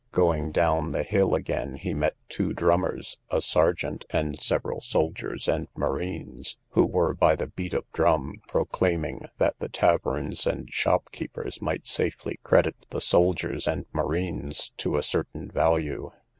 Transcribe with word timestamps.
Going 0.11 0.51
down 0.51 0.93
the 0.93 1.03
hill 1.03 1.35
again 1.35 1.75
he 1.75 1.93
met 1.93 2.15
two 2.27 2.53
drummers, 2.53 3.19
a 3.29 3.39
sergeant, 3.39 4.03
and 4.09 4.35
several 4.41 4.81
soldiers 4.81 5.47
and 5.47 5.67
marines, 5.75 6.57
who 6.69 6.87
were, 6.87 7.13
by 7.13 7.35
the 7.35 7.45
beat 7.45 7.75
of 7.75 7.85
drum, 7.93 8.41
proclaiming, 8.47 9.25
that 9.37 9.59
the 9.59 9.69
taverns 9.69 10.47
and 10.47 10.73
shopkeepers 10.73 11.61
might 11.61 11.85
safely 11.85 12.39
credit 12.41 12.77
the 12.89 12.99
soldiers 12.99 13.67
and 13.67 13.85
marines 13.93 14.71
to 14.77 14.97
a 14.97 15.03
certain 15.03 15.51
value. 15.51 16.09